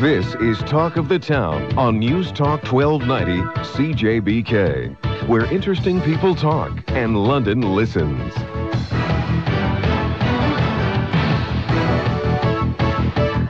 [0.00, 6.72] This is Talk of the Town on News Talk 1290 CJBK, where interesting people talk
[6.86, 8.34] and London listens.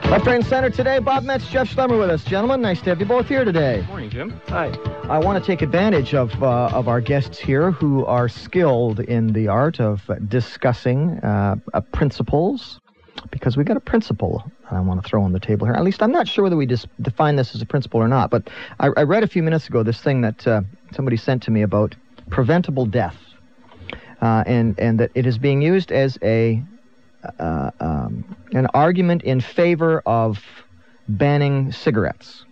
[0.09, 0.99] Left, right, and center today.
[0.99, 2.25] Bob Metz, Jeff Schlemmer with us.
[2.25, 3.85] Gentlemen, nice to have you both here today.
[3.87, 4.41] Morning, Jim.
[4.49, 4.67] Hi.
[5.03, 9.31] I want to take advantage of, uh, of our guests here who are skilled in
[9.31, 12.81] the art of discussing uh, uh, principles,
[13.29, 15.75] because we got a principle that I want to throw on the table here.
[15.75, 18.29] At least I'm not sure whether we just define this as a principle or not,
[18.29, 20.61] but I, I read a few minutes ago this thing that uh,
[20.93, 21.95] somebody sent to me about
[22.29, 23.17] preventable death,
[24.21, 26.63] uh, and, and that it is being used as a
[27.39, 30.39] uh, um, an argument in favor of
[31.07, 32.45] banning cigarettes.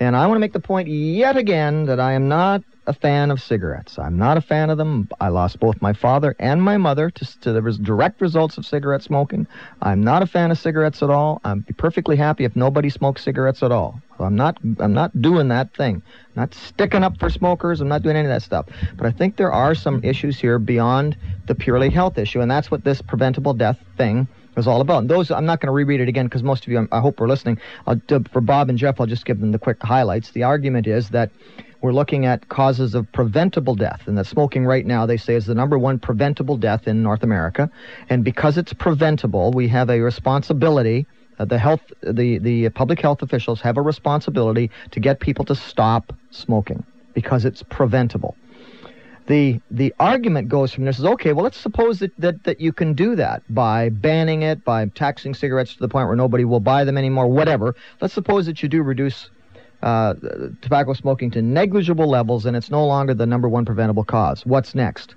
[0.00, 3.30] And I want to make the point yet again that I am not a fan
[3.30, 3.98] of cigarettes.
[3.98, 5.08] I'm not a fan of them.
[5.20, 8.66] I lost both my father and my mother to, to the res- direct results of
[8.66, 9.46] cigarette smoking.
[9.80, 11.40] I'm not a fan of cigarettes at all.
[11.44, 14.00] I'm perfectly happy if nobody smokes cigarettes at all.
[14.18, 14.58] I'm not.
[14.78, 15.96] I'm not doing that thing.
[15.96, 17.80] I'm not sticking up for smokers.
[17.80, 18.66] I'm not doing any of that stuff.
[18.96, 21.16] But I think there are some issues here beyond
[21.46, 24.98] the purely health issue, and that's what this preventable death thing is all about.
[24.98, 27.20] And those I'm not going to reread it again because most of you, I hope,
[27.20, 27.58] are listening.
[27.86, 30.30] I'll, uh, for Bob and Jeff, I'll just give them the quick highlights.
[30.30, 31.30] The argument is that
[31.84, 35.44] we're looking at causes of preventable death, and that smoking right now, they say, is
[35.44, 37.70] the number one preventable death in North America.
[38.08, 41.06] And because it's preventable, we have a responsibility.
[41.38, 45.54] Uh, the health, the the public health officials have a responsibility to get people to
[45.54, 48.34] stop smoking because it's preventable.
[49.26, 51.34] The the argument goes from this is okay.
[51.34, 55.34] Well, let's suppose that, that that you can do that by banning it, by taxing
[55.34, 57.26] cigarettes to the point where nobody will buy them anymore.
[57.26, 57.74] Whatever.
[58.00, 59.28] Let's suppose that you do reduce
[59.84, 60.14] uh,
[60.62, 64.44] tobacco smoking to negligible levels, and it's no longer the number one preventable cause.
[64.46, 65.14] What's next?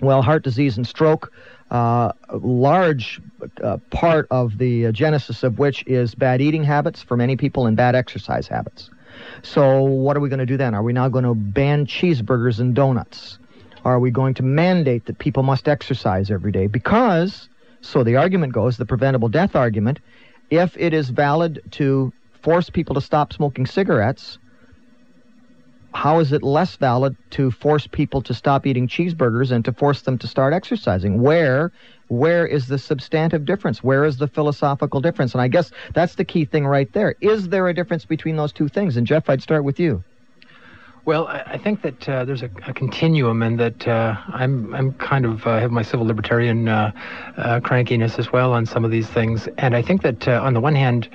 [0.00, 1.32] Well, heart disease and stroke,
[1.70, 3.20] uh, a large
[3.62, 7.76] uh, part of the genesis of which is bad eating habits for many people and
[7.76, 8.90] bad exercise habits.
[9.42, 10.74] So, what are we going to do then?
[10.74, 13.38] Are we now going to ban cheeseburgers and donuts?
[13.84, 16.66] Are we going to mandate that people must exercise every day?
[16.66, 17.48] Because,
[17.82, 20.00] so the argument goes, the preventable death argument,
[20.50, 22.12] if it is valid to
[22.42, 24.38] force people to stop smoking cigarettes,
[25.94, 30.02] how is it less valid to force people to stop eating cheeseburgers and to force
[30.02, 31.20] them to start exercising?
[31.20, 31.72] Where
[32.08, 33.82] where is the substantive difference?
[33.82, 35.32] Where is the philosophical difference?
[35.32, 37.14] And I guess that's the key thing right there.
[37.20, 38.98] Is there a difference between those two things?
[38.98, 40.04] And Jeff, I'd start with you.
[41.04, 45.24] Well, I think that uh, there's a, a, continuum, and that uh, I'm I'm kind
[45.24, 46.92] of uh, have my civil libertarian uh,
[47.36, 50.54] uh, crankiness as well on some of these things, and I think that uh, on
[50.54, 51.08] the one hand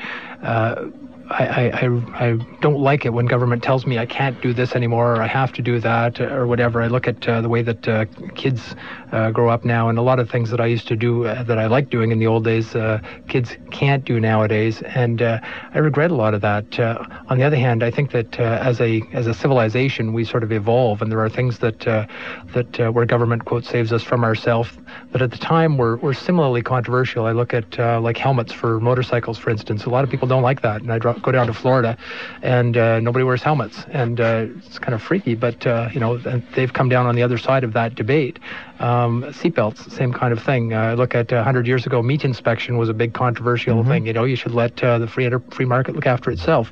[1.30, 5.16] I, I, I don't like it when government tells me I can't do this anymore
[5.16, 6.82] or I have to do that or whatever.
[6.82, 8.06] I look at uh, the way that uh,
[8.36, 8.76] kids
[9.12, 11.44] uh, grow up now and a lot of things that I used to do uh,
[11.44, 14.82] that I liked doing in the old days, uh, kids can't do nowadays.
[14.84, 15.40] And uh,
[15.74, 16.80] I regret a lot of that.
[16.80, 20.52] on the other hand, I think that as a as a civilization, we sort of
[20.52, 24.70] evolve and there are things that that where government quote saves us from ourselves
[25.12, 27.26] that at the time were, were similarly controversial.
[27.26, 29.84] I look at like helmets for motorcycles, for instance.
[29.86, 31.97] A lot of people don't like that, and I draw go down to Florida,
[32.41, 35.35] and uh, nobody wears helmets, and uh, it's kind of freaky.
[35.35, 36.17] But uh, you know,
[36.55, 38.39] they've come down on the other side of that debate.
[38.79, 40.73] Um, seatbelts, same kind of thing.
[40.73, 43.89] Uh, look at 100 uh, years ago, meat inspection was a big controversial mm-hmm.
[43.89, 44.05] thing.
[44.07, 46.72] You know, you should let uh, the free free market look after itself.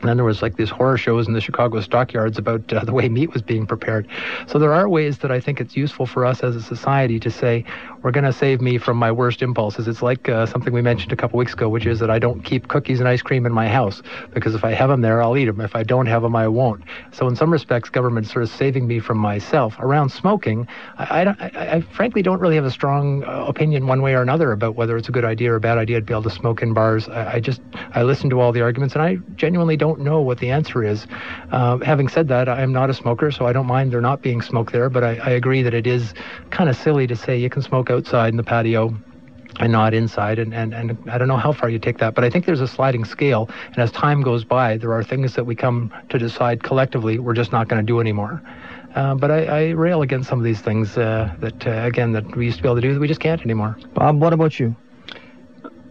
[0.00, 2.92] And then there was like these horror shows in the Chicago stockyards about uh, the
[2.92, 4.06] way meat was being prepared.
[4.46, 7.30] So there are ways that I think it's useful for us as a society to
[7.30, 7.64] say,
[8.02, 9.88] we're going to save me from my worst impulses.
[9.88, 12.42] It's like uh, something we mentioned a couple weeks ago, which is that I don't
[12.42, 14.02] keep cookies and ice cream in my house
[14.34, 15.60] because if I have them there, I'll eat them.
[15.60, 16.82] If I don't have them, I won't.
[17.12, 19.76] So in some respects, government's sort of saving me from myself.
[19.78, 24.02] Around smoking, I, I, I, I frankly don't really have a strong uh, opinion one
[24.02, 26.12] way or another about whether it's a good idea or a bad idea to be
[26.12, 27.08] able to smoke in bars.
[27.08, 27.60] I, I just
[27.92, 31.06] I listen to all the arguments and I genuinely don't know what the answer is.
[31.50, 34.42] Uh, having said that, I'm not a smoker, so I don't mind there not being
[34.42, 36.14] smoke there, but I, I agree that it is
[36.50, 38.94] kind of silly to say you can smoke outside in the patio
[39.60, 40.38] and not inside.
[40.38, 42.60] And, and, and I don't know how far you take that, but I think there's
[42.60, 43.48] a sliding scale.
[43.66, 47.34] And as time goes by, there are things that we come to decide collectively we're
[47.34, 48.42] just not going to do anymore.
[48.94, 52.34] Uh, but I, I, rail against some of these things uh, that, uh, again, that
[52.34, 53.76] we used to be able to do that we just can't anymore.
[53.94, 54.74] Bob, what about you?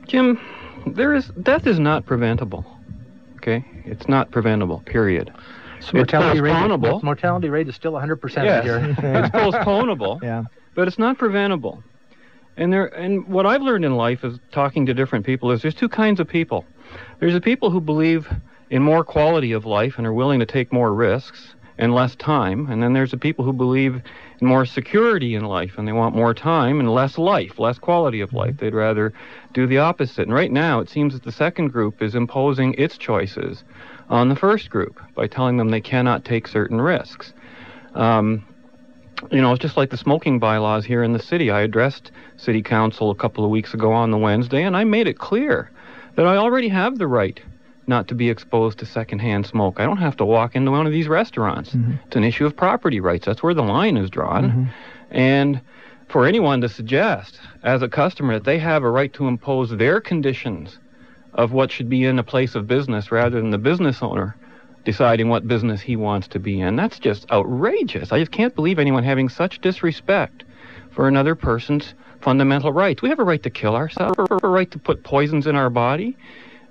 [0.08, 0.40] Jim,
[0.88, 2.66] there is death is not preventable.
[3.36, 4.80] Okay, it's not preventable.
[4.86, 5.32] Period.
[5.80, 8.64] So mortality rate, is, mortality rate is still 100% yes.
[8.64, 8.78] here.
[8.98, 10.22] it's postponable.
[10.24, 10.44] yeah.
[10.78, 11.84] But it's not preventable.
[12.56, 15.76] And there, and what I've learned in life is talking to different people is there's
[15.76, 16.64] two kinds of people.
[17.20, 18.28] There's the people who believe
[18.70, 22.70] in more quality of life and are willing to take more risks, and less time.
[22.70, 24.02] And then there's the people who believe
[24.40, 28.22] in more security in life and they want more time and less life, less quality
[28.22, 28.58] of life.
[28.58, 29.14] They'd rather
[29.54, 30.24] do the opposite.
[30.24, 33.64] And right now, it seems that the second group is imposing its choices
[34.10, 37.34] on the first group by telling them they cannot take certain risks.
[37.94, 38.47] Um,
[39.32, 41.52] you know, it's just like the smoking bylaws here in the city.
[41.52, 45.08] I addressed city council a couple of weeks ago on the Wednesday, and I made
[45.08, 45.72] it clear
[46.16, 47.40] that I already have the right
[47.88, 49.80] not to be exposed to secondhand smoke.
[49.80, 51.72] I don't have to walk into one of these restaurants.
[51.72, 51.94] Mm-hmm.
[52.06, 53.26] It's an issue of property rights.
[53.26, 54.50] That's where the line is drawn.
[54.50, 54.64] Mm-hmm.
[55.12, 55.62] And
[56.10, 60.02] for anyone to suggest, as a customer, that they have a right to impose their
[60.02, 60.80] conditions
[61.34, 64.36] of what should be in a place of business rather than the business owner
[64.88, 68.14] deciding what business he wants to be in, that's just outrageous.
[68.14, 70.46] I just can't believe anyone having such disrespect
[70.92, 73.02] for another person's fundamental rights.
[73.02, 75.58] We have a right to kill ourselves, we have a right to put poisons in
[75.58, 76.16] our body.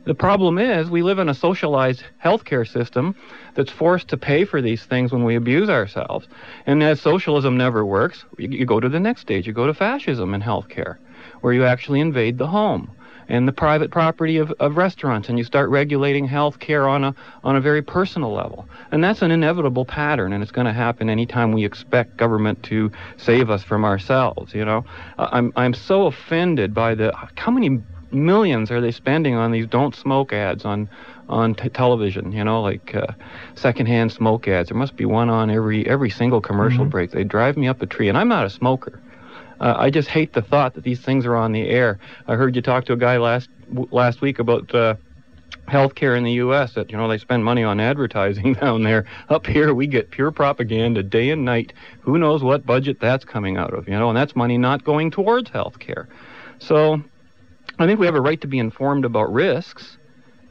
[0.04, 3.14] The problem is we live in a socialized healthcare system
[3.54, 6.26] that's forced to pay for these things when we abuse ourselves.
[6.64, 9.46] And as socialism never works, you, you go to the next stage.
[9.46, 10.96] You go to fascism in healthcare,
[11.42, 12.92] where you actually invade the home
[13.28, 17.14] and the private property of, of restaurants and you start regulating health care on a
[17.44, 18.68] on a very personal level.
[18.92, 22.90] And that's an inevitable pattern and it's going to happen anytime we expect government to
[23.16, 24.84] save us from ourselves, you know.
[25.18, 27.80] I'm I'm so offended by the how many
[28.12, 30.88] millions are they spending on these don't smoke ads on
[31.28, 33.06] on t- television you know like uh,
[33.56, 36.90] secondhand smoke ads there must be one on every every single commercial mm-hmm.
[36.90, 39.00] break they drive me up a tree and i'm not a smoker
[39.60, 41.98] uh, i just hate the thought that these things are on the air
[42.28, 44.94] i heard you talk to a guy last w- last week about uh,
[45.68, 46.74] healthcare in the U.S.
[46.74, 49.04] that you know they spend money on advertising down there.
[49.28, 51.72] Up here, we get pure propaganda day and night.
[52.00, 53.88] Who knows what budget that's coming out of?
[53.88, 56.06] You know, and that's money not going towards healthcare.
[56.58, 57.02] So
[57.78, 59.98] I think we have a right to be informed about risks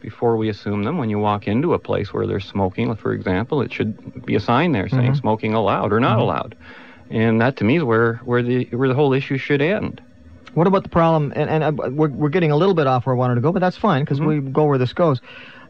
[0.01, 0.97] before we assume them.
[0.97, 4.39] When you walk into a place where there's smoking, for example, it should be a
[4.39, 5.15] sign there saying mm-hmm.
[5.15, 6.21] smoking allowed or not mm-hmm.
[6.21, 6.55] allowed.
[7.09, 10.01] And that to me is where, where the where the whole issue should end.
[10.55, 11.33] What about the problem?
[11.35, 13.51] And, and uh, we're, we're getting a little bit off where I wanted to go,
[13.51, 14.45] but that's fine because mm-hmm.
[14.45, 15.21] we go where this goes.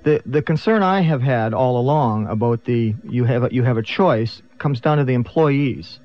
[0.04, 3.78] The the concern I have had all along about the you have a, you have
[3.78, 6.00] a choice comes down to the employees.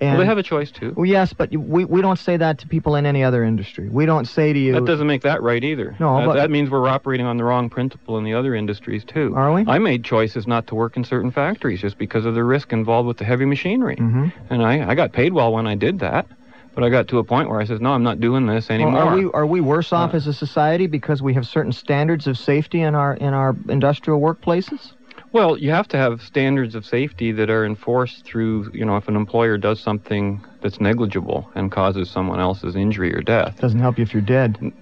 [0.00, 0.92] And, well, they have a choice too.
[0.96, 3.88] Well, yes, but we, we don't say that to people in any other industry.
[3.88, 4.72] We don't say to you.
[4.72, 5.96] That doesn't make that right either.
[6.00, 9.04] No, that, but, that means we're operating on the wrong principle in the other industries
[9.04, 9.32] too.
[9.36, 9.64] Are we?
[9.66, 13.06] I made choices not to work in certain factories just because of the risk involved
[13.06, 14.28] with the heavy machinery, mm-hmm.
[14.52, 16.26] and I I got paid well when I did that.
[16.74, 18.94] But I got to a point where I said, no, I'm not doing this anymore.
[18.94, 21.70] Well, are we are we worse off uh, as a society because we have certain
[21.70, 24.92] standards of safety in our in our industrial workplaces?
[25.34, 29.08] Well, you have to have standards of safety that are enforced through, you know, if
[29.08, 33.58] an employer does something that's negligible and causes someone else's injury or death.
[33.58, 34.72] Doesn't help you if you're dead.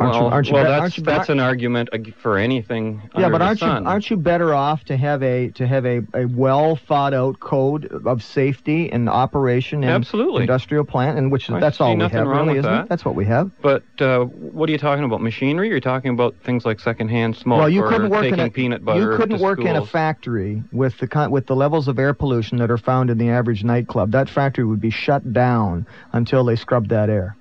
[0.00, 1.90] Well, aren't you, aren't you well, be- that's, that's an argument
[2.22, 3.02] for anything.
[3.16, 6.24] Yeah, but aren't you aren't you better off to have a to have a, a
[6.26, 10.42] well thought out code of safety and operation in Absolutely.
[10.42, 12.84] industrial plant, and which I that's all we have, really, isn't that.
[12.84, 12.88] it?
[12.88, 13.50] That's what we have.
[13.60, 15.20] But uh, what are you talking about?
[15.20, 15.68] Machinery?
[15.68, 19.12] You're talking about things like secondhand smoke well, you couldn't work in a, peanut butter.
[19.12, 19.70] You couldn't work schools.
[19.70, 23.18] in a factory with the with the levels of air pollution that are found in
[23.18, 24.12] the average nightclub.
[24.12, 27.36] That factory would be shut down until they scrubbed that air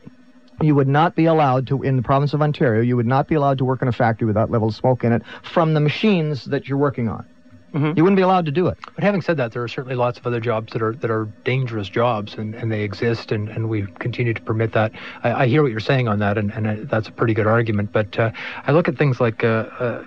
[0.61, 3.35] you would not be allowed to, in the province of Ontario, you would not be
[3.35, 5.79] allowed to work in a factory with that level of smoke in it from the
[5.79, 7.25] machines that you're working on.
[7.73, 7.97] Mm-hmm.
[7.97, 8.77] You wouldn't be allowed to do it.
[8.95, 11.25] But having said that, there are certainly lots of other jobs that are that are
[11.43, 14.91] dangerous jobs, and, and they exist, and, and we continue to permit that.
[15.23, 17.47] I, I hear what you're saying on that, and, and I, that's a pretty good
[17.47, 17.91] argument.
[17.91, 18.31] But uh,
[18.65, 20.03] I look at things like, uh, uh,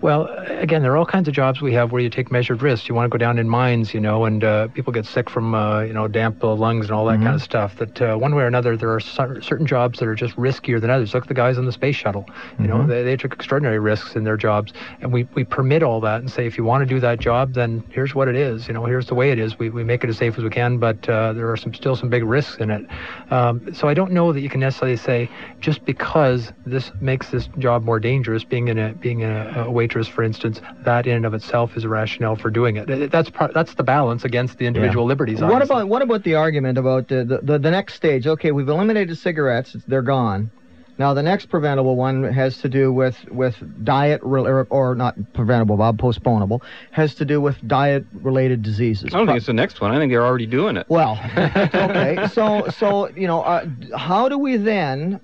[0.00, 2.88] well, again, there are all kinds of jobs we have where you take measured risks.
[2.88, 5.54] You want to go down in mines, you know, and uh, people get sick from
[5.54, 7.24] uh, you know damp lungs and all that mm-hmm.
[7.24, 7.76] kind of stuff.
[7.76, 10.90] That uh, one way or another, there are certain jobs that are just riskier than
[10.90, 11.14] others.
[11.14, 12.24] Look at the guys on the space shuttle.
[12.26, 12.66] You mm-hmm.
[12.66, 16.20] know, they, they took extraordinary risks in their jobs, and we we permit all that
[16.20, 18.68] and say if you want to do that job, then here's what it is.
[18.68, 19.58] You know, here's the way it is.
[19.58, 21.96] We, we make it as safe as we can, but uh, there are some still
[21.96, 22.86] some big risks in it.
[23.30, 25.28] Um, so I don't know that you can necessarily say
[25.60, 30.08] just because this makes this job more dangerous, being in a being a, a waitress,
[30.08, 33.10] for instance, that in and of itself is a rationale for doing it.
[33.10, 35.08] That's part, that's the balance against the individual yeah.
[35.08, 35.40] liberties.
[35.40, 38.26] What about what about the argument about the, the the next stage?
[38.26, 40.50] Okay, we've eliminated cigarettes; they're gone.
[40.98, 45.76] Now, the next preventable one has to do with, with diet, or, or not preventable,
[45.76, 49.12] Bob, postponable, has to do with diet related diseases.
[49.12, 49.92] I don't think it's the next one.
[49.92, 50.86] I think they're already doing it.
[50.88, 52.26] Well, okay.
[52.32, 55.20] So, so you know, uh, how do we then,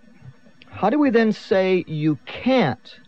[0.69, 2.99] how do we then say you can't,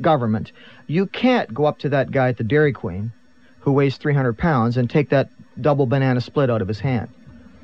[0.00, 0.50] government,
[0.88, 3.12] you can't go up to that guy at the Dairy Queen
[3.60, 5.30] who weighs 300 pounds and take that
[5.60, 7.08] double banana split out of his hand?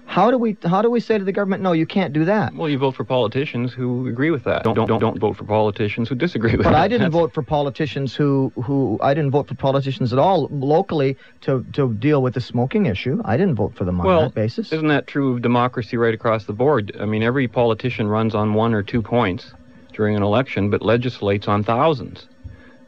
[0.08, 2.54] How do we how do we say to the government, no, you can't do that?
[2.54, 4.64] Well, you vote for politicians who agree with that.
[4.64, 6.76] Don't don't don't, don't vote for politicians who disagree with But that.
[6.76, 10.18] But I didn't That's- vote for politicians who who I didn't vote for politicians at
[10.18, 13.20] all locally to to deal with the smoking issue.
[13.24, 14.72] I didn't vote for them on Well, that basis.
[14.72, 16.96] Isn't that true of democracy right across the board?
[16.98, 19.52] I mean, every politician runs on one or two points
[19.92, 22.26] during an election, but legislates on thousands.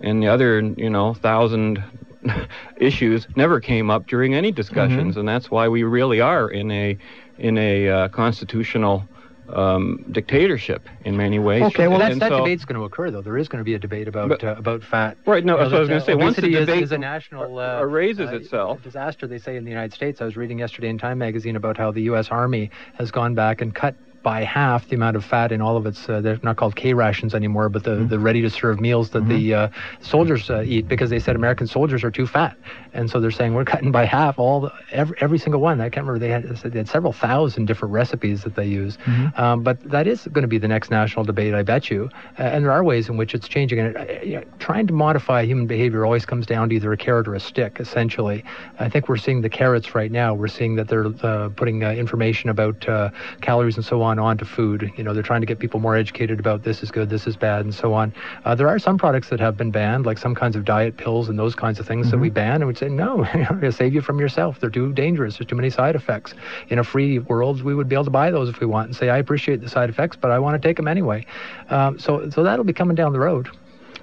[0.00, 1.84] And the other, you know, thousand
[2.76, 5.20] issues never came up during any discussions, Mm-hmm.
[5.20, 6.96] and that's why we really are in a
[7.38, 9.04] in a uh, constitutional
[9.48, 11.62] um, dictatorship in many ways.
[11.62, 13.22] Okay, well, that, And that so- debate's going to occur, though.
[13.22, 15.16] There is going to be a debate about But- uh, about fat.
[15.26, 16.12] Right, no, You know, that's what I was gonna say.
[16.12, 18.82] uh, Once the obesity is- debate is, a national uh, erases uh, itself.
[18.82, 20.20] disaster, they say in the United States.
[20.20, 22.28] I was reading yesterday in Time magazine about how the U.S.
[22.28, 25.86] Army has gone back and cut by half the amount of fat in all of
[25.86, 26.08] its.
[26.08, 28.08] Uh, they're not called K rations anymore, but the, Mm-hmm.
[28.08, 29.68] the ready-to-serve meals that the uh,
[30.00, 32.56] soldiers uh, eat because they said American soldiers are too fat,
[32.92, 35.80] and so they're saying we're cutting by half all the, every, every single one.
[35.80, 39.40] I can't remember they had, they had several thousand different recipes that they use, Mm-hmm.
[39.40, 42.08] um, but that is going to be the next national debate, I bet you.
[42.38, 43.78] Uh, and there are ways in which it's changing.
[43.80, 46.96] And uh, you know, trying to modify human behavior always comes down to either a
[46.96, 47.78] carrot or a stick.
[47.80, 48.44] Essentially,
[48.78, 50.34] I think we're seeing the carrots right now.
[50.34, 53.10] We're seeing that they're uh, putting uh, information about uh,
[53.40, 54.90] calories and so on onto food.
[54.96, 57.36] You know, they're trying to get people more educated about this is good, this is
[57.36, 58.12] bad, and so on.
[58.44, 61.28] Uh, there are some products that have been banned, like some kinds of diet pills
[61.28, 64.00] and those kinds of things that we ban, and we'd say no, it'll save you
[64.00, 64.60] from yourself.
[64.60, 65.38] They're too dangerous.
[65.38, 66.34] There's too many side effects.
[66.68, 68.96] In a free world, we would be able to buy those if we want and
[68.96, 71.26] say, I appreciate the side effects, but I want to take them anyway.
[71.68, 73.48] Um, so, so that'll be coming down the road.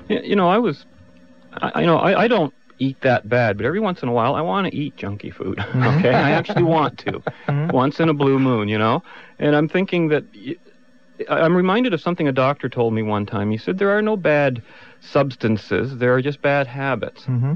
[0.07, 0.85] Yeah, you know, I was,
[1.53, 4.36] I, you know, I, I don't eat that bad, but every once in a while
[4.36, 5.60] I want to eat junky food.
[5.86, 7.24] okay, I actually want to,
[7.72, 9.01] once in a blue moon, you know.
[9.39, 10.24] And I'm thinking that
[11.29, 13.50] I'm reminded of something a doctor told me one time.
[13.51, 14.62] He said there are no bad
[15.00, 17.25] substances; there are just bad habits.
[17.25, 17.53] hmm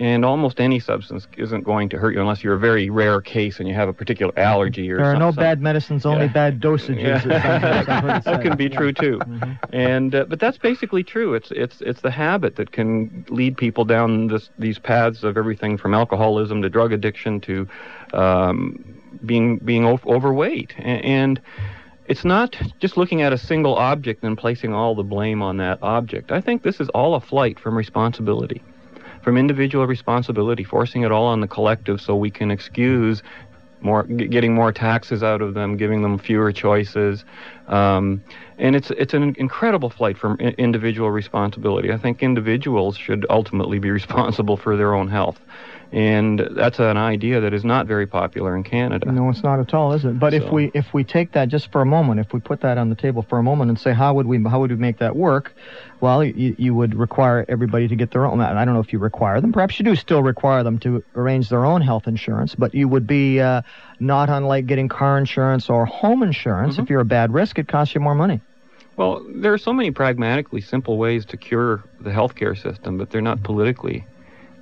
[0.00, 3.58] And almost any substance isn't going to hurt you unless you're a very rare case
[3.58, 6.32] and you have a particular allergy or There are no bad medicines, only Yeah.
[6.32, 7.02] bad dosages.
[7.02, 7.16] Yeah.
[7.16, 7.32] or something.
[7.94, 9.18] I've heard it that can be true too.
[9.18, 9.52] Mm-hmm.
[9.74, 11.34] And uh, but that's basically true.
[11.34, 15.76] It's it's it's the habit that can lead people down this, these paths of everything
[15.76, 17.68] from alcoholism to drug addiction to
[18.12, 18.78] um,
[19.26, 20.74] being being o- overweight.
[20.78, 21.40] A- And
[22.06, 25.78] it's not just looking at a single object and placing all the blame on that
[25.82, 26.30] object.
[26.30, 28.62] I think this is all a flight from responsibility,
[29.22, 33.22] from individual responsibility, forcing it all on the collective so we can excuse
[33.80, 37.24] more getting more taxes out of them, giving them fewer choices,
[37.68, 38.22] um,
[38.58, 41.92] and it's it's an incredible flight from individual responsibility.
[41.92, 45.38] I think individuals should ultimately be responsible for their own health,
[45.90, 49.10] and that's an idea that is not very popular in Canada.
[49.10, 50.18] No, it's not at all, is it?
[50.18, 52.76] But if we if we take that just for a moment, if we put that
[52.76, 54.98] on the table for a moment and say how would we how would we make
[54.98, 55.54] that work?
[56.00, 58.40] Well, you, you would require everybody to get their own.
[58.40, 59.52] I don't know if you require them.
[59.52, 63.06] Perhaps you do still require them to arrange their own health insurance, but you would
[63.06, 63.62] be uh,
[63.98, 66.74] not unlike getting car insurance or home insurance.
[66.74, 66.82] Mm-hmm.
[66.82, 68.40] If you're a bad risk, it costs you more money.
[68.96, 73.20] Well, there are so many pragmatically simple ways to cure the healthcare system, but they're
[73.20, 74.04] not politically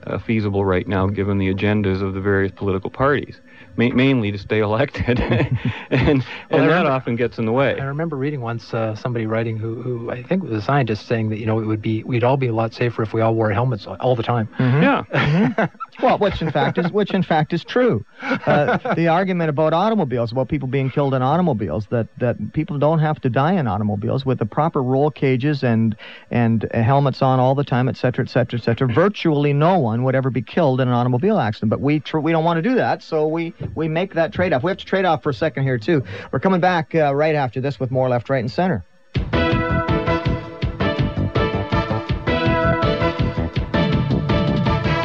[0.07, 3.41] Uh, feasible right now, given the agendas of the various political parties,
[3.79, 5.59] Ma- mainly to stay elected, and
[5.91, 7.79] and Well, I that remember- often gets in the way.
[7.79, 11.29] I remember reading once uh, somebody writing who, who I think was a scientist saying
[11.31, 13.35] that you know it would be we'd all be a lot safer if we all
[13.35, 14.49] wore helmets all- all the time.
[14.59, 15.67] Yeah.
[16.03, 18.05] Well, which in fact is which in fact is true.
[18.21, 22.99] Uh, the argument about automobiles, about people being killed in automobiles, that that people don't
[22.99, 25.97] have to die in automobiles with the proper roll cages and
[26.31, 28.87] and uh, helmets on all the time, et cetera, et cetera, et cetera.
[28.87, 31.71] Virtually no one would ever be killed in an automobile accident.
[31.71, 34.53] But we tr- we don't want to do that, so we we make that trade
[34.53, 34.63] off.
[34.63, 36.03] We have to trade off for a second here too.
[36.33, 38.85] We're coming back uh, right after this with more left, right, and center.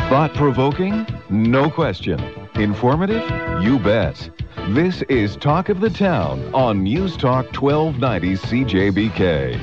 [0.09, 1.07] Thought provoking?
[1.29, 2.19] No question.
[2.55, 3.23] Informative?
[3.63, 4.29] You bet.
[4.69, 9.57] This is Talk of the Town on News Talk 1290 CJBK.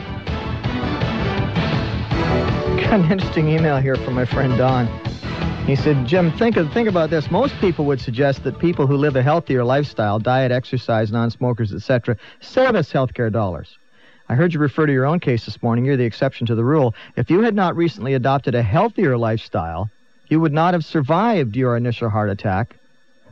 [2.80, 4.88] Got an interesting email here from my friend Don.
[5.68, 7.30] He said, Jim, think of, think about this.
[7.30, 12.16] Most people would suggest that people who live a healthier lifestyle, diet, exercise, non-smokers, etc.,
[12.40, 13.76] save us healthcare dollars.
[14.30, 15.84] I heard you refer to your own case this morning.
[15.84, 16.94] You're the exception to the rule.
[17.16, 19.90] If you had not recently adopted a healthier lifestyle,
[20.28, 22.74] you would not have survived your initial heart attack,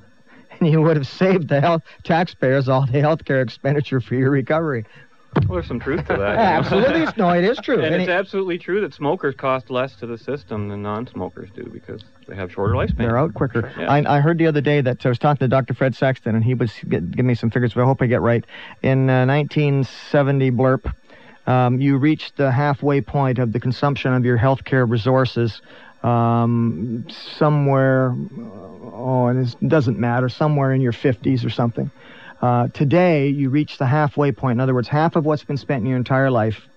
[0.61, 4.85] and you would have saved the health taxpayers all the healthcare expenditure for your recovery.
[5.43, 6.37] Well, there's some truth to that.
[6.39, 7.77] Absolutely, no, it is true.
[7.83, 11.51] And And it's it- absolutely true that smokers cost less to the system than non-smokers
[11.55, 12.97] do because they have shorter lifespans.
[12.99, 13.73] They're out quicker.
[13.79, 13.91] Yeah.
[13.91, 15.75] I, I heard the other day that I was talking to Dr.
[15.75, 18.45] Fred Sexton, and he was giving me some figures, but I hope I get right.
[18.83, 20.93] In uh, 1970, blurb,
[21.47, 25.61] um, you reached the halfway point of the consumption of your healthcare resources
[26.03, 28.15] um, somewhere,
[28.93, 31.91] oh, and it doesn't matter, somewhere in your 50s or something.
[32.43, 34.57] Uh, today, you reach the halfway point.
[34.57, 36.69] In other words, half of what's been spent in your entire life,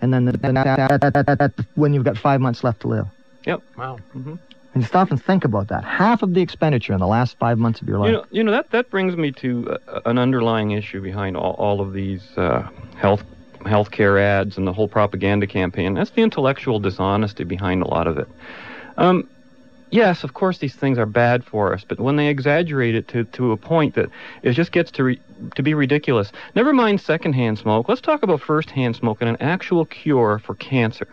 [0.00, 3.06] and then the, the, the, the, when you've got five months left to live.
[3.44, 3.62] Yep.
[3.76, 3.98] Wow.
[4.14, 4.34] Mm-hmm.
[4.74, 5.84] And stop and think about that.
[5.84, 8.08] Half of the expenditure in the last five months of your life.
[8.08, 11.54] You know, you know that that brings me to uh, an underlying issue behind all,
[11.54, 13.24] all of these uh, health
[13.60, 15.94] healthcare ads and the whole propaganda campaign.
[15.94, 18.28] That's the intellectual dishonesty behind a lot of it.
[18.96, 19.28] Um,
[19.90, 23.24] yes, of course, these things are bad for us, but when they exaggerate it to,
[23.24, 24.08] to a point that
[24.42, 25.20] it just gets to re,
[25.54, 26.32] to be ridiculous.
[26.54, 27.88] Never mind secondhand smoke.
[27.88, 31.08] Let's talk about firsthand smoke and an actual cure for cancer.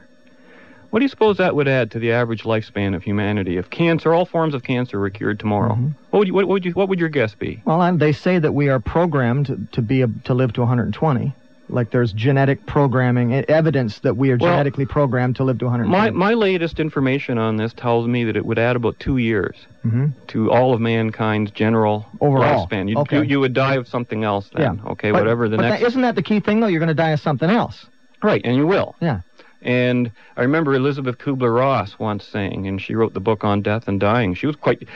[0.90, 4.14] What do you suppose that would add to the average lifespan of humanity if cancer,
[4.14, 5.74] all forms of cancer, were cured tomorrow?
[5.74, 5.90] Mm-hmm.
[6.12, 7.62] What would you, what would you, what would your guess be?
[7.66, 11.34] Well, they say that we are programmed to be a, to live to 120.
[11.70, 15.90] Like there's genetic programming, evidence that we are Well, genetically programmed to live to 120.
[15.92, 19.56] My my latest information on this tells me that it would add about two years
[19.86, 20.14] Mhm.
[20.28, 22.66] to all of mankind's general Overall.
[22.68, 22.88] lifespan.
[22.88, 23.18] You'd, Okay.
[23.18, 24.80] you, you would die of something else then.
[24.84, 24.92] Yeah.
[24.92, 25.82] Okay, But- whatever the next.
[25.82, 26.68] That, isn't that the key thing though?
[26.68, 27.86] You're going to die of something else.
[28.24, 28.96] Right, and you will.
[29.02, 29.20] Yeah.
[29.62, 34.00] And I remember Elizabeth Kubler-Ross once saying, and she wrote the book on death and
[34.00, 34.36] dying.
[34.36, 34.88] She was quite.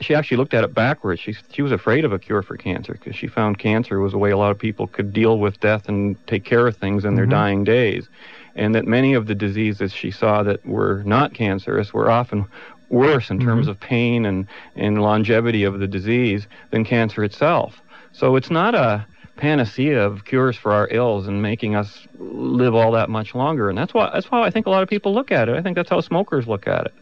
[0.00, 1.20] She actually looked at it backwards.
[1.20, 4.18] She she was afraid of a cure for cancer because she found cancer was a
[4.18, 7.16] way a lot of people could deal with death and take care of things in
[7.16, 7.30] their Mhm.
[7.30, 8.08] dying days,
[8.56, 12.46] and that many of the diseases she saw that were not cancerous were often
[12.88, 13.70] worse in terms Mhm.
[13.70, 17.82] of pain and and longevity of the disease than cancer itself.
[18.12, 19.04] So it's not a
[19.38, 23.68] panacea of cures for our ills and making us live all that much longer.
[23.70, 25.56] And that's why that's why I think a lot of people look at it.
[25.56, 26.94] I think that's how smokers look at it.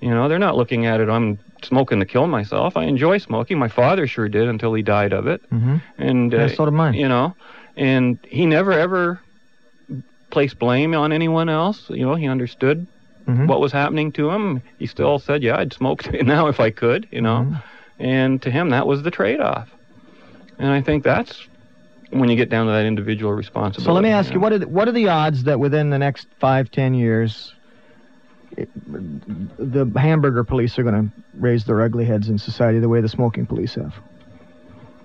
[0.00, 1.08] You know, they're not looking at it.
[1.08, 2.76] I'm smoking to kill myself.
[2.76, 3.58] I enjoy smoking.
[3.58, 5.48] My father sure did until he died of it.
[5.50, 5.76] Mm-hmm.
[5.98, 6.94] And uh, Yeah, so did mine.
[6.94, 7.36] You know,
[7.76, 9.20] and he never ever
[10.30, 11.88] placed blame on anyone else.
[11.90, 12.86] You know, he understood
[13.28, 13.46] Mhm.
[13.46, 14.60] what was happening to him.
[14.78, 17.62] He still said, "Yeah, I'd smoke now if I could." You know, Mhm.
[17.98, 19.70] and to him that was the trade-off.
[20.58, 21.46] And I think that's
[22.14, 23.84] when you get down to that individual responsibility.
[23.84, 24.40] So let me ask you, know.
[24.40, 27.54] what are the, what are the odds that within the next five, ten years,
[28.56, 28.68] it,
[29.58, 33.08] the hamburger police are going to raise their ugly heads in society the way the
[33.08, 33.94] smoking police have?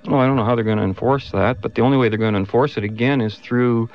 [0.05, 2.17] Well, I don't know how they're going to enforce that, but the only way they're
[2.17, 3.89] going to enforce it again is through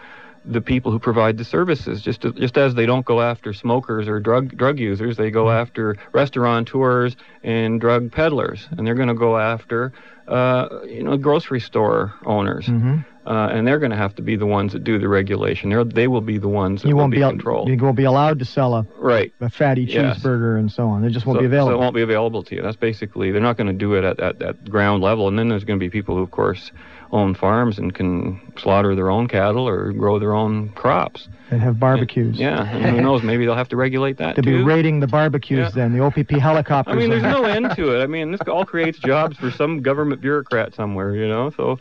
[0.44, 2.02] the people who provide the services.
[2.02, 5.96] Just just as they don't go after smokers or drug drug users, they go after
[6.12, 9.92] restaurateurs and drug peddlers, and they're going to go after
[10.28, 12.98] uh, you know grocery store owners, Mm-hmm.
[13.26, 15.70] uh, and they're going to have to be the ones that do the regulation.
[15.70, 17.68] They're, they will be the ones that You will won't be, be, controlled.
[17.68, 19.32] you won't be allowed to sell a, right.
[19.40, 20.18] a fatty Yes.
[20.18, 21.02] cheeseburger and so on.
[21.02, 21.72] They just won't so, be available.
[21.72, 22.62] So it won't be available to you.
[22.62, 25.28] That's basically they're not going to do it at, at, at ground level.
[25.28, 26.72] And then there's going to be people who, of course,
[27.14, 31.28] own farms and can slaughter their own cattle or grow their own crops.
[31.50, 32.36] and have barbecues.
[32.36, 33.22] Yeah, and who knows?
[33.22, 34.64] Maybe they'll have to regulate that They'll be too.
[34.64, 35.70] raiding the barbecues Yeah.
[35.70, 36.92] then, the OPP helicopters.
[36.94, 38.02] I mean, there's no end to it.
[38.02, 41.50] I mean, this all creates jobs for some government bureaucrat somewhere, you know.
[41.56, 41.78] So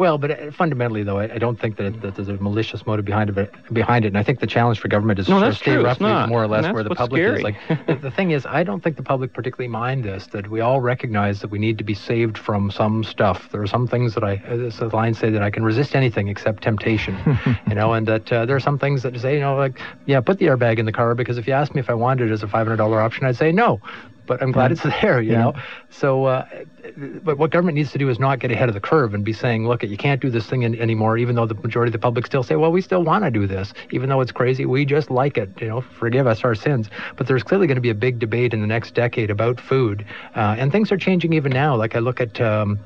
[0.00, 2.86] Well, but uh, fundamentally, though, I, I don't think that, it, that there's a malicious
[2.86, 3.50] motive behind it.
[3.70, 5.84] Behind it, and I think the challenge for government is No, to that's stay true,
[5.84, 7.42] roughly more or less where the public is.
[7.42, 10.26] Like the, the thing is, I don't think the public particularly mind this.
[10.28, 13.52] That we all recognize that we need to be saved from some stuff.
[13.52, 16.28] There are some things that I, as the lines say, that I can resist anything
[16.28, 17.18] except temptation.
[17.68, 20.22] you know, and that uh, there are some things that say, you know, like yeah,
[20.22, 22.32] put the airbag in the car because if you asked me if I wanted it
[22.32, 23.82] as a five hundred dollar option, I'd say no.
[24.26, 25.40] But I'm glad it's there, you Yeah.
[25.40, 25.54] know.
[25.90, 26.44] So, uh,
[27.22, 29.32] but what government needs to do is not get ahead of the curve and be
[29.32, 31.98] saying, look, you can't do this thing in, anymore, even though the majority of the
[31.98, 34.66] public still say, well, we still want to do this, even though it's crazy.
[34.66, 36.88] We just like it, you know, forgive us our sins.
[37.16, 40.04] But there's clearly going to be a big debate in the next decade about food.
[40.34, 41.74] Uh, and things are changing even now.
[41.76, 42.40] Like I look at.
[42.40, 42.78] Um,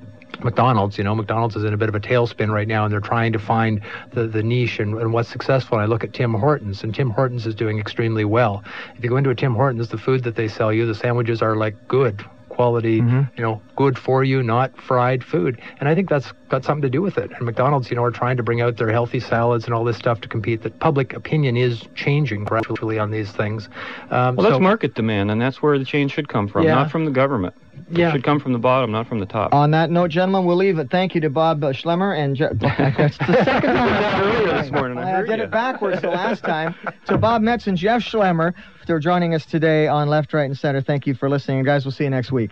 [0.42, 3.00] McDonald's, you know, McDonald's is in a bit of a tailspin right now, and they're
[3.00, 3.80] trying to find
[4.12, 5.78] the, the niche and, and what's successful.
[5.78, 8.64] And I look at Tim Hortons, and Tim Hortons is doing extremely well.
[8.96, 11.42] If you go into a Tim Hortons, the food that they sell you, the sandwiches
[11.42, 13.28] are like good quality, Mhm.
[13.36, 15.60] you know, good for you, not fried food.
[15.80, 17.32] And I think that's got something to do with it.
[17.32, 19.96] And McDonald's, you know, are trying to bring out their healthy salads and all this
[19.96, 20.62] stuff to compete.
[20.62, 23.68] That public opinion is changing gradually on these things.
[24.12, 26.76] Um, well, that's market demand, and that's where the change should come from, Yeah.
[26.76, 27.54] not from the government.
[27.90, 28.08] Yeah.
[28.08, 29.52] It should come from the bottom, not from the top.
[29.54, 30.90] On that note, gentlemen, we'll leave it.
[30.90, 34.70] Thank you to Bob uh, Schlemmer and Je- that's the second time that earlier this
[34.72, 35.44] morning, I heard did you.
[35.44, 36.74] it backwards the last time.
[37.06, 38.52] To Bob Metz and Jeff Schlemmer
[38.86, 40.80] for joining us today on Left, Right, and Center.
[40.82, 42.42] Thank you for listening, and guys, we'll see you next week.